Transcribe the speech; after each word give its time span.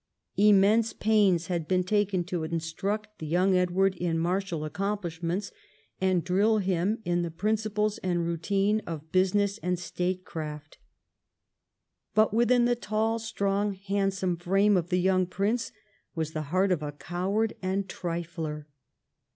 Immense 0.37 0.93
pains 0.93 1.45
had 1.45 1.67
been 1.67 1.83
taken 1.83 2.23
to 2.23 2.43
instruct 2.43 3.19
the 3.19 3.27
young 3.27 3.55
Edward 3.55 3.93
in 3.95 4.17
martial 4.17 4.67
accom 4.67 4.99
plishments, 4.99 5.51
and 6.01 6.23
drill 6.23 6.57
him 6.57 6.97
in 7.05 7.21
the 7.21 7.29
principles 7.29 7.99
and 7.99 8.25
routine 8.25 8.81
of 8.87 9.11
business 9.11 9.59
and 9.59 9.77
statecraft. 9.77 10.79
But 12.15 12.33
within 12.33 12.65
the 12.65 12.75
tall, 12.75 13.19
strong, 13.19 13.73
handsome 13.73 14.37
frame 14.37 14.75
of 14.75 14.89
the 14.89 14.97
young 14.99 15.27
prince 15.27 15.71
was 16.15 16.31
the 16.31 16.41
heart 16.49 16.71
of 16.71 16.81
a 16.81 16.93
coward 16.93 17.53
and 17.61 17.87
trifler. 17.87 18.65